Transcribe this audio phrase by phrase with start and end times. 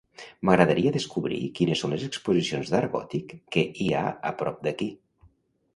[0.47, 4.91] M'agradaria descobrir quines són les exposicions d'art gòtic que hi ha a prop d'aquí.